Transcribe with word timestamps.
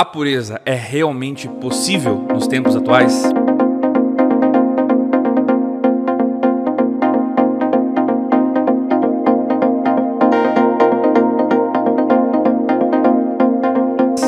A 0.00 0.04
pureza 0.06 0.62
é 0.64 0.72
realmente 0.72 1.46
possível 1.46 2.26
nos 2.32 2.46
tempos 2.46 2.74
atuais? 2.74 3.22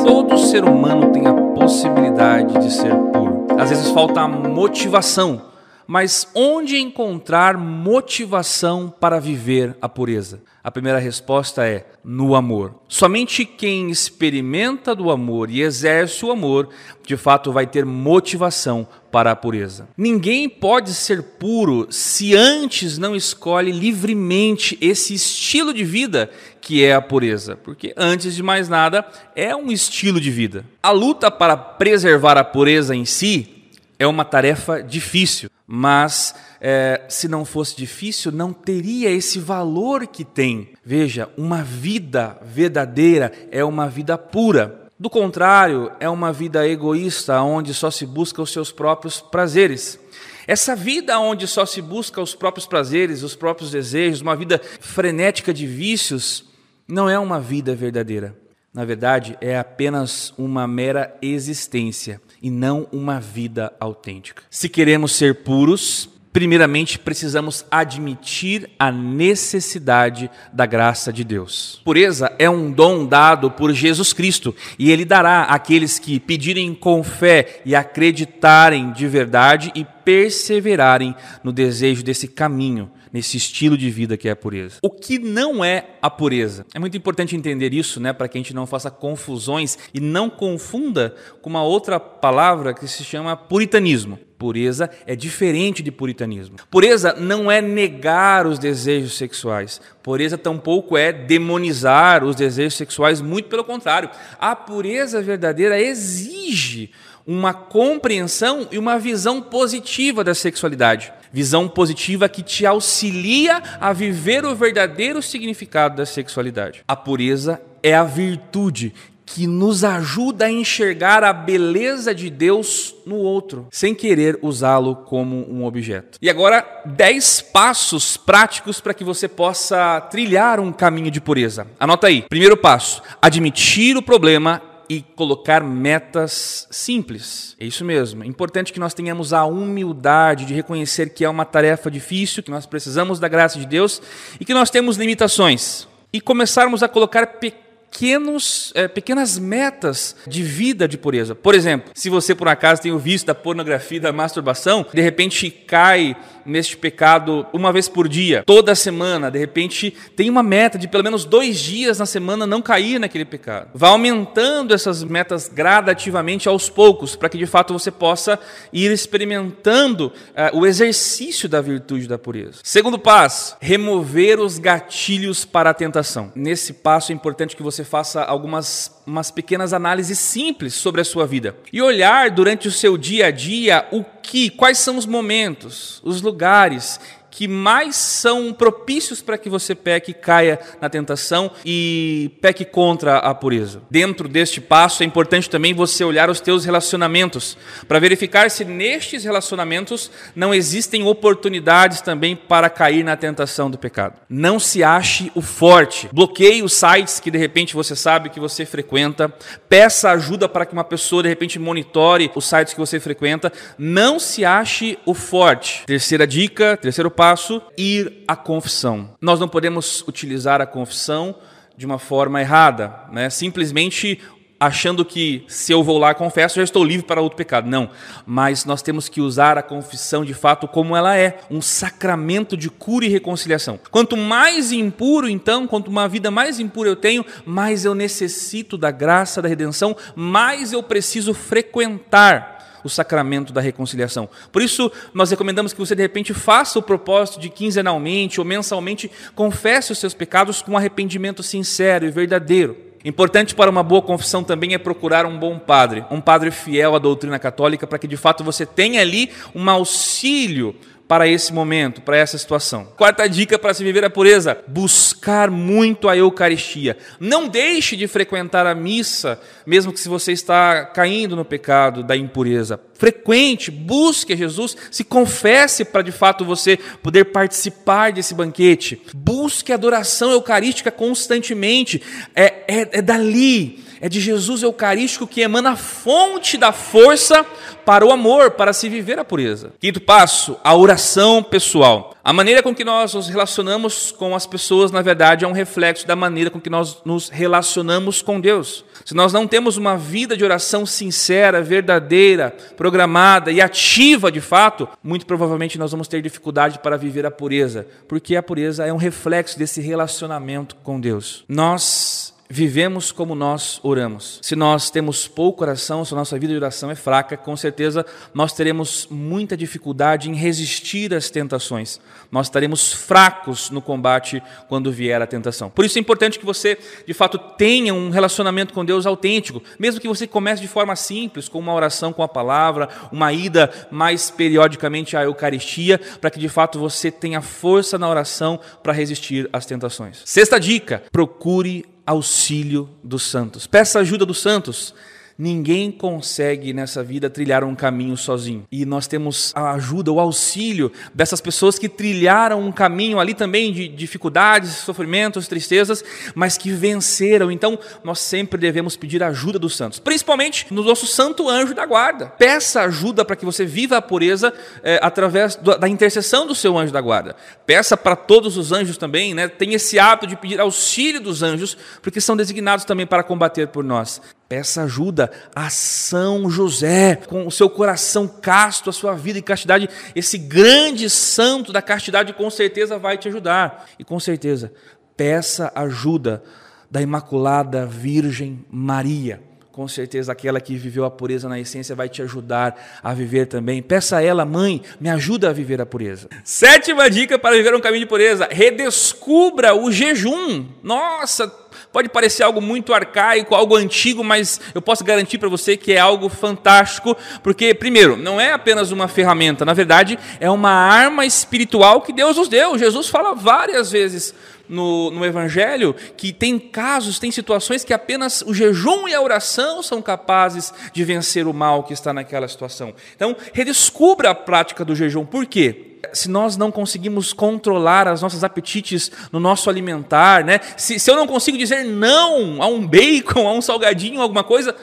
Todo 0.05 0.37
ser 0.37 0.63
humano 0.63 1.11
tem 1.11 1.25
a 1.25 1.33
possibilidade 1.33 2.53
de 2.59 2.71
ser 2.71 2.93
puro. 3.11 3.47
Às 3.57 3.71
vezes 3.71 3.89
falta 3.89 4.27
motivação 4.27 5.52
mas 5.87 6.27
onde 6.33 6.77
encontrar 6.77 7.57
motivação 7.57 8.93
para 8.99 9.19
viver 9.19 9.75
a 9.81 9.89
pureza? 9.89 10.41
A 10.63 10.71
primeira 10.71 10.97
resposta 10.97 11.67
é 11.67 11.85
no 12.05 12.35
amor. 12.35 12.73
Somente 12.87 13.43
quem 13.43 13.89
experimenta 13.89 14.95
do 14.95 15.11
amor 15.11 15.49
e 15.49 15.61
exerce 15.61 16.25
o 16.25 16.31
amor, 16.31 16.69
de 17.05 17.17
fato 17.17 17.51
vai 17.51 17.67
ter 17.67 17.85
motivação 17.85 18.87
para 19.11 19.31
a 19.31 19.35
pureza. 19.35 19.89
Ninguém 19.97 20.47
pode 20.47 20.93
ser 20.93 21.21
puro 21.21 21.87
se 21.89 22.33
antes 22.33 22.97
não 22.97 23.13
escolhe 23.13 23.73
livremente 23.73 24.77
esse 24.79 25.13
estilo 25.13 25.73
de 25.73 25.83
vida 25.83 26.29
que 26.61 26.81
é 26.81 26.95
a 26.95 27.01
pureza, 27.01 27.57
porque 27.57 27.93
antes 27.97 28.33
de 28.33 28.41
mais 28.41 28.69
nada 28.69 29.05
é 29.35 29.53
um 29.53 29.69
estilo 29.69 30.19
de 30.19 30.31
vida. 30.31 30.65
A 30.81 30.91
luta 30.91 31.29
para 31.29 31.57
preservar 31.57 32.37
a 32.37 32.43
pureza 32.43 32.95
em 32.95 33.03
si 33.03 33.62
é 34.03 34.07
uma 34.07 34.25
tarefa 34.25 34.81
difícil 34.83 35.49
mas 35.75 36.35
é, 36.59 37.01
se 37.09 37.27
não 37.27 37.45
fosse 37.45 37.75
difícil, 37.75 38.31
não 38.31 38.51
teria 38.53 39.09
esse 39.09 39.39
valor 39.39 40.05
que 40.05 40.23
tem. 40.23 40.69
Veja, 40.85 41.29
uma 41.37 41.63
vida 41.63 42.37
verdadeira 42.43 43.31
é 43.49 43.63
uma 43.63 43.87
vida 43.87 44.15
pura. 44.17 44.81
Do 44.99 45.09
contrário, 45.09 45.91
é 45.99 46.07
uma 46.07 46.31
vida 46.31 46.67
egoísta, 46.67 47.41
onde 47.41 47.73
só 47.73 47.89
se 47.89 48.05
busca 48.05 48.41
os 48.41 48.51
seus 48.51 48.71
próprios 48.71 49.19
prazeres. 49.19 49.99
Essa 50.45 50.75
vida 50.75 51.17
onde 51.17 51.47
só 51.47 51.65
se 51.65 51.81
busca 51.81 52.21
os 52.21 52.35
próprios 52.35 52.67
prazeres, 52.67 53.23
os 53.23 53.35
próprios 53.35 53.71
desejos, 53.71 54.21
uma 54.21 54.35
vida 54.35 54.61
frenética 54.79 55.53
de 55.53 55.65
vícios, 55.65 56.45
não 56.87 57.09
é 57.09 57.17
uma 57.17 57.39
vida 57.39 57.73
verdadeira. 57.73 58.42
Na 58.73 58.83
verdade, 58.83 59.37
é 59.39 59.57
apenas 59.57 60.33
uma 60.35 60.67
mera 60.67 61.15
existência 61.21 62.19
e 62.41 62.49
não 62.49 62.87
uma 62.91 63.19
vida 63.19 63.71
autêntica. 63.79 64.41
Se 64.49 64.67
queremos 64.67 65.11
ser 65.11 65.43
puros, 65.43 66.09
primeiramente 66.33 66.97
precisamos 66.97 67.63
admitir 67.69 68.67
a 68.79 68.91
necessidade 68.91 70.29
da 70.51 70.65
graça 70.65 71.13
de 71.13 71.23
Deus. 71.23 71.79
Pureza 71.85 72.33
é 72.39 72.49
um 72.49 72.71
dom 72.71 73.05
dado 73.05 73.51
por 73.51 73.71
Jesus 73.71 74.11
Cristo 74.11 74.55
e 74.79 74.89
ele 74.91 75.05
dará 75.05 75.43
àqueles 75.43 75.99
que 75.99 76.19
pedirem 76.19 76.73
com 76.73 77.03
fé 77.03 77.61
e 77.63 77.75
acreditarem 77.75 78.91
de 78.91 79.07
verdade 79.07 79.71
e 79.75 79.85
perseverarem 80.03 81.15
no 81.43 81.51
desejo 81.51 82.03
desse 82.03 82.27
caminho 82.27 82.91
nesse 83.13 83.37
estilo 83.37 83.77
de 83.77 83.91
vida 83.91 84.17
que 84.17 84.27
é 84.27 84.31
a 84.31 84.35
pureza. 84.35 84.79
O 84.81 84.89
que 84.89 85.19
não 85.19 85.63
é 85.63 85.91
a 86.01 86.09
pureza? 86.09 86.65
É 86.73 86.79
muito 86.79 86.97
importante 86.97 87.35
entender 87.35 87.71
isso, 87.71 87.99
né, 87.99 88.11
para 88.11 88.27
que 88.27 88.35
a 88.35 88.41
gente 88.41 88.55
não 88.55 88.65
faça 88.65 88.89
confusões 88.89 89.77
e 89.93 89.99
não 89.99 90.31
confunda 90.31 91.13
com 91.39 91.51
uma 91.51 91.63
outra 91.63 91.99
palavra 91.99 92.73
que 92.73 92.87
se 92.87 93.03
chama 93.03 93.37
puritanismo. 93.37 94.17
Pureza 94.35 94.89
é 95.05 95.15
diferente 95.15 95.81
de 95.81 95.91
puritanismo. 95.91 96.57
Pureza 96.69 97.13
não 97.13 97.49
é 97.49 97.61
negar 97.61 98.45
os 98.45 98.59
desejos 98.59 99.13
sexuais. 99.13 99.79
Pureza 100.01 100.37
tampouco 100.37 100.97
é 100.97 101.13
demonizar 101.13 102.25
os 102.25 102.35
desejos 102.35 102.73
sexuais, 102.73 103.21
muito 103.21 103.47
pelo 103.47 103.63
contrário. 103.63 104.09
A 104.37 104.53
pureza 104.53 105.21
verdadeira 105.21 105.79
exige 105.79 106.91
uma 107.25 107.53
compreensão 107.53 108.67
e 108.71 108.77
uma 108.77 108.99
visão 108.99 109.41
positiva 109.41 110.23
da 110.23 110.35
sexualidade. 110.35 111.13
Visão 111.31 111.67
positiva 111.67 112.29
que 112.29 112.43
te 112.43 112.65
auxilia 112.65 113.61
a 113.79 113.91
viver 113.91 114.45
o 114.45 114.55
verdadeiro 114.55 115.21
significado 115.21 115.95
da 115.95 116.05
sexualidade. 116.05 116.83
A 116.87 116.95
pureza 116.95 117.59
é 117.81 117.95
a 117.95 118.03
virtude 118.03 118.93
que 119.25 119.47
nos 119.47 119.83
ajuda 119.83 120.45
a 120.45 120.51
enxergar 120.51 121.23
a 121.23 121.33
beleza 121.33 122.13
de 122.13 122.29
Deus 122.29 122.93
no 123.05 123.15
outro, 123.15 123.67
sem 123.71 123.95
querer 123.95 124.37
usá-lo 124.41 124.95
como 124.95 125.49
um 125.49 125.65
objeto. 125.65 126.19
E 126.21 126.29
agora, 126.29 126.65
dez 126.85 127.41
passos 127.41 128.15
práticos 128.15 128.79
para 128.79 128.93
que 128.93 129.03
você 129.03 129.27
possa 129.27 130.01
trilhar 130.01 130.59
um 130.59 130.71
caminho 130.71 131.09
de 131.09 131.19
pureza. 131.19 131.65
Anota 131.79 132.07
aí. 132.07 132.23
Primeiro 132.29 132.57
passo: 132.57 133.01
admitir 133.21 133.97
o 133.97 134.03
problema 134.03 134.61
e 134.89 135.01
colocar 135.01 135.63
metas 135.63 136.67
simples. 136.71 137.55
É 137.59 137.65
isso 137.65 137.83
mesmo. 137.83 138.23
É 138.23 138.27
importante 138.27 138.71
que 138.71 138.79
nós 138.79 138.93
tenhamos 138.93 139.33
a 139.33 139.45
humildade 139.45 140.45
de 140.45 140.53
reconhecer 140.53 141.09
que 141.09 141.25
é 141.25 141.29
uma 141.29 141.45
tarefa 141.45 141.89
difícil, 141.89 142.43
que 142.43 142.51
nós 142.51 142.65
precisamos 142.65 143.19
da 143.19 143.27
graça 143.27 143.59
de 143.59 143.65
Deus 143.65 144.01
e 144.39 144.45
que 144.45 144.53
nós 144.53 144.69
temos 144.69 144.97
limitações. 144.97 145.87
E 146.11 146.21
começarmos 146.21 146.83
a 146.83 146.87
colocar 146.87 147.25
pequenos 147.27 147.63
pequenos, 147.93 148.71
é, 148.75 148.87
pequenas 148.87 149.37
metas 149.37 150.15
de 150.27 150.41
vida 150.41 150.87
de 150.87 150.97
pureza. 150.97 151.35
Por 151.35 151.53
exemplo, 151.53 151.91
se 151.93 152.09
você 152.09 152.33
por 152.33 152.47
acaso 152.47 152.81
tem 152.81 152.91
o 152.91 152.97
vício 152.97 153.27
da 153.27 153.35
pornografia, 153.35 153.99
da 153.99 154.11
masturbação, 154.11 154.85
de 154.91 155.01
repente 155.01 155.49
cai 155.51 156.17
neste 156.45 156.75
pecado 156.75 157.45
uma 157.53 157.71
vez 157.71 157.87
por 157.87 158.07
dia, 158.09 158.43
toda 158.45 158.75
semana, 158.75 159.31
de 159.31 159.39
repente 159.39 159.95
tem 160.15 160.29
uma 160.29 160.43
meta 160.43 160.77
de 160.77 160.87
pelo 160.87 161.03
menos 161.03 161.23
dois 161.23 161.59
dias 161.59 161.99
na 161.99 162.05
semana 162.05 162.45
não 162.45 162.61
cair 162.61 162.99
naquele 162.99 163.25
pecado. 163.25 163.69
Vá 163.73 163.89
aumentando 163.89 164.73
essas 164.73 165.03
metas 165.03 165.47
gradativamente 165.47 166.49
aos 166.49 166.69
poucos, 166.69 167.15
para 167.15 167.29
que 167.29 167.37
de 167.37 167.45
fato 167.45 167.73
você 167.73 167.91
possa 167.91 168.39
ir 168.73 168.91
experimentando 168.91 170.07
uh, 170.07 170.57
o 170.57 170.65
exercício 170.65 171.47
da 171.47 171.61
virtude 171.61 172.07
da 172.07 172.17
pureza. 172.17 172.59
Segundo 172.63 172.99
passo, 172.99 173.55
remover 173.61 174.39
os 174.39 174.57
gatilhos 174.57 175.45
para 175.45 175.69
a 175.69 175.73
tentação. 175.73 176.31
Nesse 176.35 176.73
passo 176.73 177.11
é 177.11 177.15
importante 177.15 177.55
que 177.55 177.63
você 177.63 177.82
você 177.83 177.85
faça 177.85 178.23
algumas 178.23 178.91
umas 179.05 179.29
pequenas 179.29 179.73
análises 179.73 180.17
simples 180.17 180.73
sobre 180.73 181.01
a 181.01 181.03
sua 181.03 181.27
vida 181.27 181.55
e 181.71 181.81
olhar 181.81 182.31
durante 182.31 182.67
o 182.67 182.71
seu 182.71 182.97
dia 182.97 183.27
a 183.27 183.31
dia 183.31 183.85
o 183.91 184.03
que, 184.03 184.49
quais 184.49 184.77
são 184.77 184.97
os 184.97 185.05
momentos, 185.05 186.01
os 186.03 186.21
lugares 186.21 186.99
que 187.33 187.47
mais 187.47 187.95
são 187.95 188.53
propícios 188.53 189.19
para 189.19 189.39
que 189.39 189.49
você 189.49 189.73
peque, 189.73 190.13
caia 190.13 190.59
na 190.79 190.87
tentação 190.87 191.49
e 191.65 192.29
peque 192.39 192.63
contra 192.63 193.17
a 193.17 193.33
pureza. 193.33 193.81
Dentro 193.89 194.27
deste 194.27 194.61
passo 194.61 195.01
é 195.01 195.05
importante 195.07 195.49
também 195.49 195.73
você 195.73 196.03
olhar 196.03 196.29
os 196.29 196.39
teus 196.39 196.63
relacionamentos 196.63 197.57
para 197.87 197.97
verificar 197.97 198.51
se 198.51 198.63
nestes 198.63 199.23
relacionamentos 199.23 200.11
não 200.35 200.53
existem 200.53 201.03
oportunidades 201.07 202.01
também 202.01 202.35
para 202.35 202.69
cair 202.69 203.03
na 203.03 203.17
tentação 203.17 203.67
do 203.67 203.79
pecado. 203.79 204.19
Não 204.29 204.59
se 204.59 204.83
ache 204.83 205.31
o 205.33 205.41
forte. 205.41 206.07
Bloqueie 206.13 206.61
os 206.61 206.73
sites 206.73 207.19
que 207.19 207.31
de 207.31 207.39
repente 207.39 207.73
você 207.73 207.95
sabe 207.95 208.29
que 208.29 208.39
você 208.39 208.63
frequenta. 208.63 209.27
Peça 209.67 210.11
ajuda 210.11 210.47
para 210.47 210.67
que 210.67 210.73
uma 210.73 210.83
pessoa 210.83 211.23
de 211.23 211.29
repente 211.29 211.57
monitore 211.57 212.29
os 212.35 212.45
sites 212.45 212.75
que 212.75 212.79
você 212.79 212.99
frequenta. 212.99 213.51
Não 213.75 214.19
se 214.19 214.45
ache 214.45 214.99
o 215.03 215.15
forte. 215.15 215.83
Terceira 215.87 216.27
dica, 216.27 216.77
terceiro 216.77 217.09
passo 217.09 217.22
passo, 217.23 217.61
ir 217.77 218.25
à 218.27 218.35
confissão. 218.35 219.11
Nós 219.21 219.39
não 219.39 219.47
podemos 219.47 220.03
utilizar 220.05 220.59
a 220.59 220.65
confissão 220.65 221.33
de 221.77 221.85
uma 221.85 221.97
forma 221.97 222.41
errada, 222.41 222.93
né? 223.13 223.29
simplesmente 223.29 224.19
achando 224.59 225.05
que 225.05 225.45
se 225.47 225.71
eu 225.71 225.81
vou 225.81 225.97
lá 225.97 226.13
confesso, 226.13 226.57
já 226.57 226.63
estou 226.63 226.83
livre 226.83 227.05
para 227.05 227.21
outro 227.21 227.37
pecado. 227.37 227.69
Não, 227.69 227.89
mas 228.25 228.65
nós 228.65 228.81
temos 228.81 229.07
que 229.07 229.21
usar 229.21 229.57
a 229.57 229.63
confissão 229.63 230.25
de 230.25 230.33
fato 230.33 230.67
como 230.67 230.97
ela 230.97 231.17
é, 231.17 231.39
um 231.49 231.61
sacramento 231.61 232.57
de 232.57 232.69
cura 232.69 233.05
e 233.05 233.09
reconciliação. 233.09 233.79
Quanto 233.89 234.17
mais 234.17 234.73
impuro, 234.73 235.29
então, 235.29 235.65
quanto 235.65 235.89
uma 235.89 236.09
vida 236.09 236.29
mais 236.29 236.59
impura 236.59 236.89
eu 236.89 236.95
tenho, 236.97 237.25
mais 237.45 237.85
eu 237.85 237.95
necessito 237.95 238.77
da 238.77 238.91
graça 238.91 239.41
da 239.41 239.47
redenção, 239.47 239.95
mais 240.13 240.73
eu 240.73 240.83
preciso 240.83 241.33
frequentar 241.33 242.52
o 242.83 242.89
sacramento 242.89 243.53
da 243.53 243.61
reconciliação. 243.61 244.29
Por 244.51 244.61
isso, 244.61 244.91
nós 245.13 245.31
recomendamos 245.31 245.73
que 245.73 245.79
você, 245.79 245.95
de 245.95 246.01
repente, 246.01 246.33
faça 246.33 246.79
o 246.79 246.83
propósito 246.83 247.39
de 247.39 247.49
quinzenalmente 247.49 248.39
ou 248.39 248.45
mensalmente, 248.45 249.09
confesse 249.35 249.91
os 249.91 249.97
seus 249.97 250.13
pecados 250.13 250.61
com 250.61 250.77
arrependimento 250.77 251.41
sincero 251.43 252.05
e 252.05 252.11
verdadeiro. 252.11 252.93
Importante 253.05 253.53
para 253.53 253.69
uma 253.69 253.83
boa 253.83 254.01
confissão 254.01 254.45
também 254.45 254.73
é 254.73 254.77
procurar 254.77 255.25
um 255.25 255.37
bom 255.37 255.59
padre, 255.59 256.05
um 256.09 256.21
padre 256.21 256.51
fiel 256.51 256.95
à 256.95 256.99
doutrina 256.99 257.37
católica, 257.37 257.85
para 257.85 257.99
que 257.99 258.07
de 258.07 258.15
fato 258.15 258.45
você 258.45 258.65
tenha 258.65 259.01
ali 259.01 259.29
um 259.53 259.69
auxílio 259.69 260.73
para 261.07 261.27
esse 261.27 261.53
momento, 261.53 262.01
para 262.01 262.17
essa 262.17 262.37
situação. 262.37 262.85
Quarta 262.97 263.27
dica 263.27 263.59
para 263.59 263.73
se 263.73 263.83
viver 263.83 264.03
a 264.03 264.09
pureza: 264.09 264.57
buscar 264.67 265.51
muito 265.51 266.07
a 266.09 266.17
Eucaristia. 266.17 266.97
Não 267.19 267.47
deixe 267.47 267.95
de 267.95 268.07
frequentar 268.07 268.65
a 268.65 268.73
missa, 268.73 269.39
mesmo 269.65 269.91
que 269.91 269.99
se 269.99 270.09
você 270.09 270.31
está 270.31 270.85
caindo 270.85 271.35
no 271.35 271.45
pecado 271.45 272.03
da 272.03 272.15
impureza. 272.15 272.79
Frequente, 272.93 273.69
busque 273.69 274.35
Jesus, 274.35 274.77
se 274.89 275.03
confesse 275.03 275.83
para 275.83 276.01
de 276.01 276.11
fato 276.11 276.45
você 276.45 276.77
poder 277.01 277.25
participar 277.25 278.11
desse 278.11 278.33
banquete. 278.33 279.01
Busque 279.13 279.73
adoração 279.73 280.31
eucarística 280.31 280.89
constantemente. 280.89 282.01
É, 282.35 282.45
é, 282.67 282.89
é 282.99 283.01
dali 283.01 283.83
é 284.03 284.09
de 284.09 284.19
Jesus 284.19 284.61
Eucarístico 284.61 285.25
que 285.25 285.39
emana 285.39 285.71
a 285.71 285.75
fonte 285.77 286.57
da 286.57 286.73
força 286.73 287.45
para 287.85 288.05
o 288.05 288.11
amor, 288.11 288.51
para 288.51 288.73
se 288.73 288.89
viver 288.89 289.17
a 289.17 289.23
pureza. 289.23 289.71
Quinto 289.79 290.01
passo, 290.01 290.57
a 290.61 290.75
oração 290.75 291.41
pessoal. 291.41 292.13
A 292.21 292.33
maneira 292.33 292.61
com 292.61 292.75
que 292.75 292.83
nós 292.83 293.13
nos 293.13 293.29
relacionamos 293.29 294.11
com 294.11 294.35
as 294.35 294.45
pessoas, 294.45 294.91
na 294.91 295.01
verdade, 295.01 295.45
é 295.45 295.47
um 295.47 295.53
reflexo 295.53 296.05
da 296.05 296.17
maneira 296.17 296.49
com 296.49 296.59
que 296.59 296.69
nós 296.69 296.97
nos 297.05 297.29
relacionamos 297.29 298.21
com 298.21 298.41
Deus. 298.41 298.83
Se 299.05 299.13
nós 299.13 299.31
não 299.31 299.47
temos 299.47 299.77
uma 299.77 299.95
vida 299.95 300.35
de 300.35 300.43
oração 300.43 300.85
sincera, 300.85 301.61
verdadeira, 301.61 302.53
programada 302.75 303.53
e 303.53 303.61
ativa 303.61 304.29
de 304.29 304.41
fato, 304.41 304.85
muito 305.01 305.25
provavelmente 305.25 305.79
nós 305.79 305.91
vamos 305.91 306.09
ter 306.09 306.21
dificuldade 306.21 306.79
para 306.79 306.97
viver 306.97 307.25
a 307.25 307.31
pureza, 307.31 307.87
porque 308.05 308.35
a 308.35 308.43
pureza 308.43 308.85
é 308.85 308.91
um 308.91 308.97
reflexo 308.97 309.57
desse 309.57 309.79
relacionamento 309.79 310.75
com 310.83 310.99
Deus. 310.99 311.45
Nós 311.47 312.33
vivemos 312.53 313.11
como 313.11 313.33
nós 313.33 313.79
oramos. 313.81 314.37
Se 314.43 314.55
nós 314.55 314.91
temos 314.91 315.27
pouco 315.27 315.63
oração, 315.63 316.05
se 316.05 316.13
a 316.13 316.17
nossa 316.17 316.37
vida 316.37 316.53
de 316.53 316.57
oração 316.57 316.91
é 316.91 316.95
fraca, 316.95 317.35
com 317.35 317.57
certeza 317.57 318.05
nós 318.31 318.53
teremos 318.53 319.07
muita 319.09 319.57
dificuldade 319.57 320.29
em 320.29 320.35
resistir 320.35 321.15
às 321.15 321.31
tentações. 321.31 321.99
Nós 322.31 322.45
estaremos 322.45 322.93
fracos 322.93 323.71
no 323.71 323.81
combate 323.81 324.41
quando 324.69 324.91
vier 324.91 325.19
a 325.19 325.25
tentação. 325.25 325.67
Por 325.67 325.83
isso 325.83 325.97
é 325.97 326.01
importante 326.01 326.37
que 326.37 326.45
você, 326.45 326.77
de 327.07 327.13
fato, 327.13 327.39
tenha 327.39 327.91
um 327.91 328.11
relacionamento 328.11 328.71
com 328.71 328.85
Deus 328.85 329.07
autêntico, 329.07 329.63
mesmo 329.79 329.99
que 329.99 330.07
você 330.07 330.27
comece 330.27 330.61
de 330.61 330.67
forma 330.67 330.95
simples, 330.95 331.49
com 331.49 331.57
uma 331.57 331.73
oração 331.73 332.13
com 332.13 332.21
a 332.21 332.27
palavra, 332.27 332.87
uma 333.11 333.33
ida 333.33 333.71
mais 333.89 334.29
periodicamente 334.29 335.17
à 335.17 335.23
Eucaristia, 335.23 335.99
para 336.21 336.29
que 336.29 336.39
de 336.39 336.49
fato 336.49 336.77
você 336.77 337.09
tenha 337.09 337.41
força 337.41 337.97
na 337.97 338.07
oração 338.07 338.59
para 338.83 338.93
resistir 338.93 339.49
às 339.51 339.65
tentações. 339.65 340.21
Sexta 340.23 340.59
dica: 340.59 341.01
procure 341.11 341.92
auxílio 342.05 342.89
dos 343.03 343.23
santos. 343.23 343.67
Peça 343.67 343.99
ajuda 343.99 344.25
dos 344.25 344.41
santos. 344.41 344.93
Ninguém 345.37 345.91
consegue 345.91 346.73
nessa 346.73 347.03
vida 347.03 347.29
trilhar 347.29 347.63
um 347.63 347.75
caminho 347.75 348.15
sozinho. 348.15 348.65
E 348.71 348.85
nós 348.85 349.07
temos 349.07 349.51
a 349.55 349.71
ajuda, 349.71 350.11
o 350.11 350.19
auxílio 350.19 350.91
dessas 351.13 351.41
pessoas 351.41 351.79
que 351.79 351.89
trilharam 351.89 352.61
um 352.61 352.71
caminho 352.71 353.19
ali 353.19 353.33
também 353.33 353.73
de 353.73 353.87
dificuldades, 353.87 354.71
sofrimentos, 354.71 355.47
tristezas, 355.47 356.03
mas 356.35 356.57
que 356.57 356.71
venceram. 356.71 357.51
Então, 357.51 357.79
nós 358.03 358.19
sempre 358.19 358.59
devemos 358.59 358.95
pedir 358.95 359.23
ajuda 359.23 359.57
dos 359.57 359.75
santos, 359.75 359.99
principalmente 359.99 360.67
no 360.71 360.83
nosso 360.83 361.07
santo 361.07 361.49
anjo 361.49 361.73
da 361.73 361.85
guarda. 361.85 362.27
Peça 362.27 362.81
ajuda 362.81 363.25
para 363.25 363.35
que 363.35 363.45
você 363.45 363.65
viva 363.65 363.97
a 363.97 364.01
pureza 364.01 364.53
é, 364.83 364.99
através 365.01 365.55
da 365.55 365.87
intercessão 365.87 366.45
do 366.45 366.53
seu 366.53 366.77
anjo 366.77 366.93
da 366.93 367.01
guarda. 367.01 367.35
Peça 367.65 367.97
para 367.97 368.15
todos 368.15 368.57
os 368.57 368.71
anjos 368.71 368.97
também, 368.97 369.33
né? 369.33 369.47
Tem 369.47 369.73
esse 369.73 369.97
hábito 369.97 370.27
de 370.27 370.35
pedir 370.35 370.59
auxílio 370.59 371.19
dos 371.19 371.41
anjos, 371.41 371.77
porque 372.01 372.21
são 372.21 372.35
designados 372.35 372.85
também 372.85 373.05
para 373.05 373.23
combater 373.23 373.67
por 373.67 373.83
nós. 373.83 374.21
Peça 374.47 374.83
ajuda 374.83 375.31
a 375.55 375.69
São 375.69 376.49
José, 376.49 377.15
com 377.15 377.47
o 377.47 377.51
seu 377.51 377.69
coração 377.69 378.27
casto, 378.27 378.89
a 378.89 378.93
sua 378.93 379.15
vida 379.15 379.39
em 379.39 379.41
castidade. 379.41 379.89
Esse 380.15 380.37
grande 380.37 381.09
santo 381.09 381.71
da 381.71 381.81
castidade 381.81 382.33
com 382.33 382.49
certeza 382.49 382.99
vai 382.99 383.17
te 383.17 383.27
ajudar. 383.27 383.89
E 383.97 384.03
com 384.03 384.19
certeza, 384.19 384.71
peça 385.17 385.71
ajuda 385.73 386.43
da 386.91 387.01
Imaculada 387.01 387.85
Virgem 387.85 388.63
Maria. 388.69 389.41
Com 389.73 389.87
certeza, 389.87 390.31
aquela 390.31 390.61
que 390.61 390.75
viveu 390.75 391.03
a 391.03 391.09
pureza 391.09 391.49
na 391.49 391.59
essência 391.59 391.95
vai 391.95 392.07
te 392.07 392.21
ajudar 392.21 392.99
a 393.01 393.11
viver 393.11 393.47
também. 393.47 393.81
Peça 393.81 394.17
a 394.17 394.23
ela, 394.23 394.45
mãe, 394.45 394.83
me 395.01 395.09
ajuda 395.09 395.49
a 395.49 395.51
viver 395.51 395.81
a 395.81 395.85
pureza. 395.85 396.29
Sétima 396.43 397.09
dica 397.09 397.39
para 397.39 397.55
viver 397.55 397.73
um 397.73 397.81
caminho 397.81 398.01
de 398.01 398.05
pureza: 398.05 398.47
redescubra 398.51 399.73
o 399.73 399.91
jejum. 399.91 400.67
Nossa, 400.83 401.51
Pode 401.91 402.09
parecer 402.09 402.43
algo 402.43 402.61
muito 402.61 402.93
arcaico, 402.93 403.53
algo 403.53 403.75
antigo, 403.75 404.23
mas 404.23 404.59
eu 404.73 404.81
posso 404.81 405.03
garantir 405.03 405.37
para 405.37 405.49
você 405.49 405.77
que 405.77 405.93
é 405.93 405.99
algo 405.99 406.27
fantástico, 406.29 407.15
porque, 407.41 407.73
primeiro, 407.73 408.17
não 408.17 408.41
é 408.41 408.51
apenas 408.51 408.91
uma 408.91 409.07
ferramenta, 409.07 409.63
na 409.63 409.73
verdade, 409.73 410.17
é 410.39 410.49
uma 410.49 410.71
arma 410.71 411.25
espiritual 411.25 412.01
que 412.01 412.11
Deus 412.11 412.37
nos 412.37 412.47
deu. 412.47 412.77
Jesus 412.77 413.09
fala 413.09 413.35
várias 413.35 413.91
vezes 413.91 414.33
no, 414.67 415.11
no 415.11 415.25
Evangelho 415.25 415.95
que 416.15 416.31
tem 416.31 416.57
casos, 416.57 417.19
tem 417.19 417.31
situações 417.31 417.83
que 417.83 417.93
apenas 417.93 418.41
o 418.41 418.53
jejum 418.53 419.07
e 419.07 419.13
a 419.13 419.21
oração 419.21 419.83
são 419.83 420.01
capazes 420.01 420.73
de 420.91 421.03
vencer 421.03 421.47
o 421.47 421.53
mal 421.53 421.83
que 421.83 421.93
está 421.93 422.13
naquela 422.13 422.47
situação. 422.47 422.93
Então, 423.15 423.35
redescubra 423.53 424.31
a 424.31 424.35
prática 424.35 424.83
do 424.85 424.95
jejum. 424.95 425.25
Por 425.25 425.45
quê? 425.45 425.89
se 426.11 426.29
nós 426.29 426.57
não 426.57 426.69
conseguimos 426.69 427.31
controlar 427.31 428.09
as 428.09 428.21
nossas 428.21 428.43
apetites 428.43 429.09
no 429.31 429.39
nosso 429.39 429.69
alimentar, 429.69 430.43
né? 430.43 430.59
Se, 430.75 430.99
se 430.99 431.09
eu 431.09 431.15
não 431.15 431.25
consigo 431.25 431.57
dizer 431.57 431.85
não 431.85 432.61
a 432.61 432.67
um 432.67 432.85
bacon, 432.85 433.47
a 433.47 433.53
um 433.53 433.61
salgadinho, 433.61 434.21
alguma 434.21 434.43
coisa, 434.43 434.75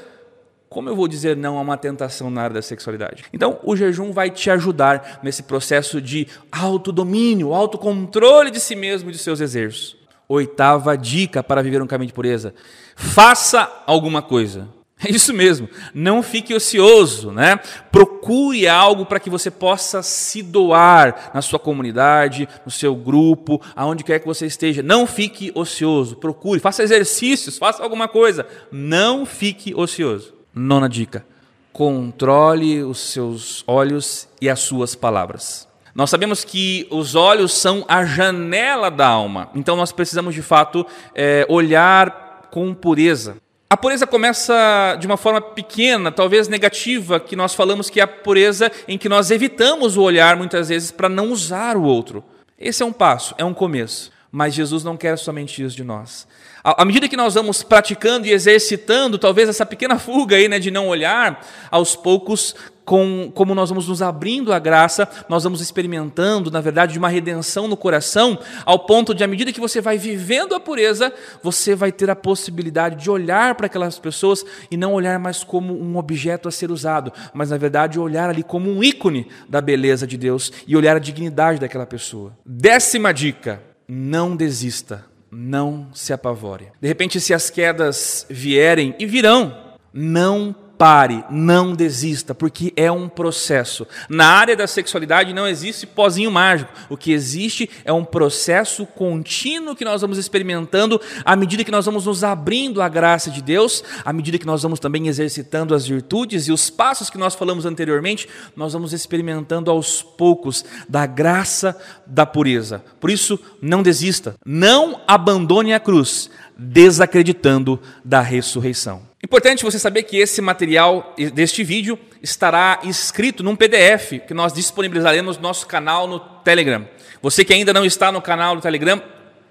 como 0.71 0.89
eu 0.89 0.95
vou 0.95 1.09
dizer 1.09 1.37
não 1.37 1.59
a 1.59 1.61
uma 1.63 1.77
tentação 1.77 2.31
na 2.31 2.43
área 2.43 2.55
da 2.55 2.63
sexualidade? 2.63 3.25
Então, 3.33 3.59
o 3.65 3.75
jejum 3.75 4.13
vai 4.13 4.31
te 4.31 4.49
ajudar 4.51 5.19
nesse 5.21 5.43
processo 5.43 6.01
de 6.01 6.29
autodomínio, 6.51 7.53
autocontrole 7.53 8.53
de 8.53 8.61
si 8.61 8.77
mesmo 8.77 9.11
e 9.11 9.13
de 9.13 9.19
seus 9.19 9.41
desejos. 9.41 9.97
Oitava 10.29 10.97
dica 10.97 11.43
para 11.43 11.61
viver 11.61 11.83
um 11.83 11.89
caminho 11.89 12.07
de 12.07 12.13
pureza: 12.15 12.55
faça 12.95 13.69
alguma 13.85 14.23
coisa. 14.23 14.69
É 15.03 15.11
isso 15.11 15.33
mesmo. 15.33 15.69
Não 15.95 16.23
fique 16.23 16.55
ocioso, 16.55 17.33
né? 17.33 17.59
Procure 17.91 18.69
algo 18.69 19.07
para 19.07 19.19
que 19.19 19.31
você 19.31 19.51
possa 19.51 20.03
se 20.03 20.43
doar 20.43 21.33
na 21.35 21.41
sua 21.41 21.59
comunidade, 21.59 22.47
no 22.67 22.71
seu 22.71 22.95
grupo, 22.95 23.61
aonde 23.75 24.05
quer 24.05 24.21
que 24.21 24.27
você 24.27 24.47
esteja. 24.47 24.83
Não 24.83 25.07
fique 25.07 25.51
ocioso. 25.55 26.17
Procure, 26.17 26.61
faça 26.61 26.83
exercícios, 26.83 27.57
faça 27.57 27.83
alguma 27.83 28.07
coisa. 28.07 28.47
Não 28.71 29.25
fique 29.25 29.75
ocioso. 29.75 30.40
Nona 30.55 30.89
dica: 30.89 31.25
controle 31.73 32.83
os 32.83 32.99
seus 32.99 33.65
olhos 33.67 34.29
e 34.41 34.49
as 34.49 34.61
suas 34.61 34.95
palavras. 34.95 35.69
Nós 35.95 36.11
sabemos 36.11 36.45
que 36.45 36.87
os 36.91 37.15
olhos 37.15 37.53
são 37.53 37.85
a 37.89 38.05
janela 38.05 38.91
da 38.91 39.09
alma, 39.09 39.51
então 39.55 39.77
nós 39.77 39.93
precisamos 39.93 40.35
de 40.35 40.43
fato 40.43 40.87
é, 41.15 41.45
olhar 41.49 42.49
com 42.51 42.73
pureza. 42.73 43.37
A 43.69 43.77
pureza 43.77 44.07
começa 44.07 44.97
de 44.99 45.07
uma 45.07 45.17
forma 45.17 45.41
pequena, 45.41 46.11
talvez 46.11 46.49
negativa, 46.49 47.21
que 47.21 47.37
nós 47.37 47.55
falamos 47.55 47.89
que 47.89 48.01
é 48.01 48.03
a 48.03 48.07
pureza 48.09 48.71
em 48.89 48.99
que 48.99 49.09
nós 49.09 49.31
evitamos 49.31 49.97
o 49.97 50.03
olhar 50.03 50.37
muitas 50.37 50.69
vezes 50.69 50.91
para 50.91 51.09
não 51.09 51.31
usar 51.31 51.77
o 51.77 51.85
outro. 51.85 52.25
Esse 52.59 52.83
é 52.83 52.87
um 52.87 52.93
passo, 52.93 53.35
é 53.39 53.45
um 53.45 53.55
começo. 53.55 54.11
Mas 54.33 54.55
Jesus 54.55 54.85
não 54.85 54.97
quer 54.97 55.19
somente 55.19 55.63
isso 55.63 55.77
de 55.77 55.83
nós. 55.83 56.27
À 56.63 56.85
medida 56.85 57.09
que 57.09 57.17
nós 57.17 57.35
vamos 57.35 57.63
praticando 57.63 58.27
e 58.27 58.33
exercitando, 58.33 59.19
talvez 59.19 59.49
essa 59.49 59.67
pequena 59.67 59.99
fuga 59.99 60.37
aí, 60.37 60.47
né, 60.47 60.59
de 60.59 60.71
não 60.71 60.89
olhar, 60.89 61.45
aos 61.71 61.97
poucos, 61.97 62.55
com, 62.85 63.31
como 63.35 63.55
nós 63.55 63.69
vamos 63.69 63.89
nos 63.89 64.03
abrindo 64.03 64.53
à 64.53 64.59
graça, 64.59 65.09
nós 65.29 65.45
vamos 65.45 65.61
experimentando, 65.61 66.51
na 66.51 66.61
verdade, 66.61 66.99
uma 66.99 67.09
redenção 67.09 67.67
no 67.67 67.77
coração, 67.77 68.39
ao 68.65 68.81
ponto 68.81 69.15
de, 69.15 69.25
à 69.25 69.27
medida 69.27 69.53
que 69.53 69.61
você 69.61 69.81
vai 69.81 69.97
vivendo 69.97 70.55
a 70.55 70.61
pureza, 70.61 71.13
você 71.43 71.75
vai 71.75 71.91
ter 71.91 72.11
a 72.11 72.17
possibilidade 72.17 72.97
de 72.97 73.11
olhar 73.11 73.55
para 73.55 73.67
aquelas 73.67 73.99
pessoas 73.99 74.45
e 74.71 74.77
não 74.77 74.93
olhar 74.93 75.19
mais 75.19 75.43
como 75.43 75.73
um 75.73 75.97
objeto 75.97 76.49
a 76.49 76.53
ser 76.53 76.71
usado, 76.71 77.13
mas, 77.33 77.51
na 77.51 77.57
verdade, 77.57 77.99
olhar 77.99 78.29
ali 78.29 78.43
como 78.43 78.71
um 78.71 78.83
ícone 78.83 79.29
da 79.49 79.61
beleza 79.61 80.07
de 80.07 80.17
Deus 80.17 80.53
e 80.67 80.77
olhar 80.77 80.97
a 80.97 81.01
dignidade 81.01 81.61
daquela 81.61 81.87
pessoa. 81.87 82.37
Décima 82.45 83.15
dica: 83.15 83.70
não 83.91 84.37
desista 84.37 85.05
não 85.31 85.89
se 85.95 86.13
apavore. 86.13 86.69
De 86.81 86.89
repente, 86.89 87.21
se 87.21 87.33
as 87.33 87.51
quedas 87.51 88.27
vierem, 88.29 88.95
e 88.99 89.07
virão, 89.07 89.57
não 89.93 90.55
pare, 90.81 91.23
não 91.29 91.75
desista, 91.75 92.35
porque 92.35 92.73
é 92.75 92.91
um 92.91 93.07
processo. 93.07 93.87
Na 94.09 94.29
área 94.29 94.57
da 94.57 94.67
sexualidade 94.67 95.35
não 95.35 95.47
existe 95.47 95.87
pozinho 95.87 96.31
mágico. 96.31 96.73
O 96.89 96.97
que 96.97 97.13
existe 97.13 97.69
é 97.85 97.93
um 97.93 98.03
processo 98.03 98.87
contínuo 98.87 99.77
que 99.77 99.85
nós 99.85 100.01
vamos 100.01 100.17
experimentando 100.17 100.99
à 101.23 101.37
medida 101.37 101.65
que 101.65 101.71
nós 101.71 101.85
vamos 101.85 102.07
nos 102.07 102.25
abrindo 102.25 102.81
à 102.81 102.89
graça 102.89 103.31
de 103.31 103.43
Deus, 103.43 103.85
à 104.07 104.11
medida 104.11 104.39
que 104.39 104.47
nós 104.47 104.63
vamos 104.63 104.81
também 104.81 105.07
exercitando 105.07 105.75
as 105.75 105.87
virtudes 105.87 106.49
e 106.49 106.53
os 106.53 106.71
passos 106.71 107.11
que 107.11 107.19
nós 107.19 107.35
falamos 107.35 107.67
anteriormente, 107.67 108.27
nós 108.57 108.73
vamos 108.73 108.95
experimentando 108.95 109.71
aos 109.71 110.03
poucos 110.03 110.65
da 110.89 111.05
graça 111.05 111.79
da 112.07 112.25
pureza. 112.25 112.83
Por 112.99 113.11
isso, 113.11 113.39
não 113.61 113.83
desista, 113.83 114.35
não 114.47 115.03
abandone 115.07 115.75
a 115.75 115.79
cruz, 115.79 116.31
desacreditando 116.63 117.81
da 118.05 118.21
ressurreição. 118.21 119.09
Importante 119.25 119.65
você 119.65 119.79
saber 119.79 120.03
que 120.03 120.19
esse 120.19 120.43
material 120.43 121.15
deste 121.33 121.65
vídeo 121.65 121.99
estará 122.23 122.81
escrito 122.85 123.43
num 123.43 123.57
PDF 123.57 124.21
que 124.27 124.35
nós 124.35 124.53
disponibilizaremos 124.53 125.39
no 125.39 125.43
nosso 125.43 125.67
canal 125.67 126.07
no 126.07 126.21
Telegram. 126.21 126.87
Você 127.23 127.45
que 127.45 127.55
ainda 127.55 127.73
não 127.73 127.85
está 127.85 128.13
no 128.13 128.21
canal 128.21 128.57
do 128.57 128.63
Telegram, 128.63 129.03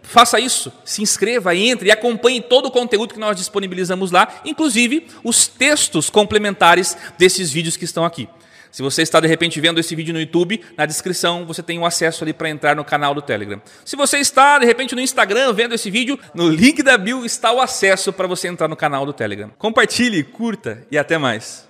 faça 0.03 0.39
isso, 0.39 0.71
se 0.85 1.01
inscreva, 1.01 1.55
entre 1.55 1.89
e 1.89 1.91
acompanhe 1.91 2.41
todo 2.41 2.67
o 2.67 2.71
conteúdo 2.71 3.13
que 3.13 3.19
nós 3.19 3.37
disponibilizamos 3.37 4.11
lá, 4.11 4.41
inclusive 4.45 5.07
os 5.23 5.47
textos 5.47 6.09
complementares 6.11 6.95
desses 7.17 7.51
vídeos 7.51 7.75
que 7.75 7.85
estão 7.85 8.05
aqui. 8.05 8.29
Se 8.71 8.81
você 8.81 9.01
está 9.01 9.19
de 9.19 9.27
repente 9.27 9.59
vendo 9.59 9.79
esse 9.79 9.95
vídeo 9.95 10.13
no 10.13 10.19
YouTube, 10.19 10.61
na 10.77 10.85
descrição 10.85 11.45
você 11.45 11.63
tem 11.63 11.77
o 11.77 11.81
um 11.81 11.85
acesso 11.85 12.23
ali 12.23 12.33
para 12.33 12.49
entrar 12.49 12.75
no 12.75 12.83
canal 12.83 13.13
do 13.15 13.21
Telegram. 13.21 13.61
Se 13.85 13.95
você 13.95 14.17
está 14.17 14.59
de 14.59 14.65
repente 14.65 14.95
no 14.95 15.01
Instagram 15.01 15.53
vendo 15.53 15.75
esse 15.75 15.89
vídeo, 15.89 16.19
no 16.33 16.49
link 16.49 16.83
da 16.83 16.97
bio 16.97 17.25
está 17.25 17.51
o 17.51 17.61
acesso 17.61 18.11
para 18.11 18.27
você 18.27 18.47
entrar 18.47 18.67
no 18.67 18.75
canal 18.75 19.05
do 19.05 19.13
Telegram. 19.13 19.51
Compartilhe, 19.57 20.23
curta 20.23 20.85
e 20.91 20.97
até 20.97 21.17
mais. 21.17 21.68